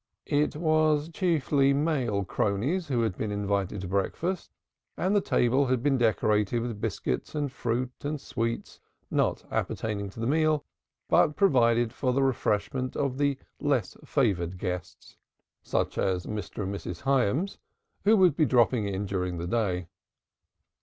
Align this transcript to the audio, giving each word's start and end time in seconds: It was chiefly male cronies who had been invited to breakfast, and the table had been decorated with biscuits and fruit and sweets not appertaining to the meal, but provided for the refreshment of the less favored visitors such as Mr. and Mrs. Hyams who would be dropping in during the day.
It 0.25 0.55
was 0.55 1.09
chiefly 1.09 1.73
male 1.73 2.25
cronies 2.25 2.87
who 2.87 3.03
had 3.03 3.15
been 3.15 3.31
invited 3.31 3.81
to 3.81 3.87
breakfast, 3.87 4.49
and 4.97 5.15
the 5.15 5.21
table 5.21 5.67
had 5.67 5.83
been 5.83 5.99
decorated 5.99 6.61
with 6.63 6.81
biscuits 6.81 7.35
and 7.35 7.51
fruit 7.51 7.91
and 8.03 8.19
sweets 8.19 8.79
not 9.11 9.45
appertaining 9.51 10.09
to 10.09 10.19
the 10.19 10.25
meal, 10.25 10.65
but 11.07 11.35
provided 11.35 11.93
for 11.93 12.13
the 12.13 12.23
refreshment 12.23 12.95
of 12.95 13.19
the 13.19 13.37
less 13.59 13.95
favored 14.03 14.55
visitors 14.55 15.17
such 15.61 15.99
as 15.99 16.25
Mr. 16.25 16.63
and 16.63 16.73
Mrs. 16.73 17.01
Hyams 17.01 17.59
who 18.03 18.17
would 18.17 18.35
be 18.35 18.45
dropping 18.47 18.87
in 18.87 19.05
during 19.05 19.37
the 19.37 19.45
day. 19.45 19.87